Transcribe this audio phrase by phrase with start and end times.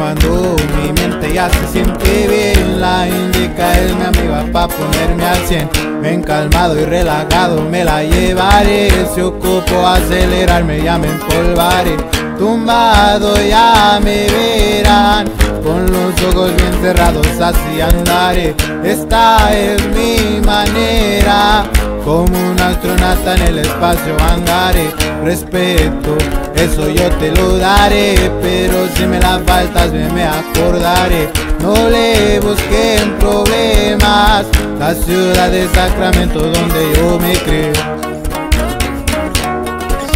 [0.00, 2.80] fumando, mi mente ya se siente bien.
[2.80, 5.68] La indica es mi amiga pa' ponerme al 100.
[6.02, 8.90] Ven calmado y relajado, me la llevaré.
[9.14, 11.96] Si ocupo acelerarme, ya me empolvaré.
[12.38, 15.28] Tumbado ya me verán,
[15.62, 18.54] con los ojos bien cerrados así andaré.
[18.82, 21.64] Esta es mi manera,
[22.02, 24.88] como un astronauta en el espacio andaré.
[25.22, 26.16] Respeto,
[26.60, 31.28] eso yo te lo daré, pero si me la faltas me, me acordaré.
[31.60, 34.46] No le busquen problemas,
[34.78, 37.72] la ciudad de Sacramento donde yo me creo.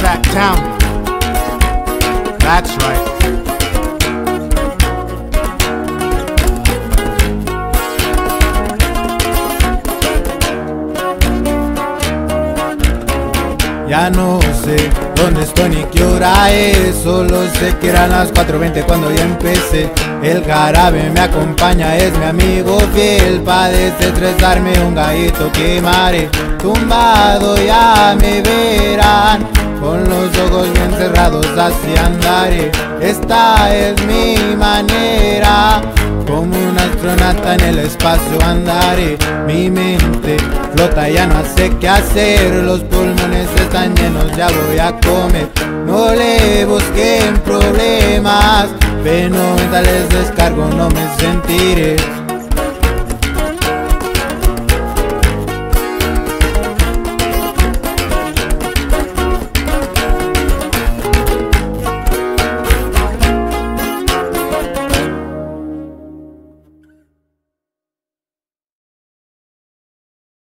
[0.00, 0.22] Sac.
[2.40, 3.11] That's right.
[13.92, 16.96] Ya no sé dónde estoy ni qué hora es.
[17.04, 19.92] Solo sé que eran las 4.20 cuando ya empecé.
[20.22, 23.42] El jarabe me acompaña, es mi amigo fiel.
[23.42, 26.30] Pa' desestresarme un gallito quemaré.
[26.58, 29.46] Tumbado ya me verán.
[29.78, 32.72] Con los ojos bien cerrados así andaré.
[32.98, 35.82] Esta es mi manera.
[36.26, 39.18] Como un astronauta en el espacio andaré.
[39.46, 40.38] Mi mente
[40.74, 42.54] flota, ya no sé qué hacer.
[42.64, 43.48] Los pulmones
[44.36, 45.48] ya voy a comer.
[45.86, 48.68] No le busquen problemas.
[49.02, 52.21] Fenomenales descargo, no me sentiré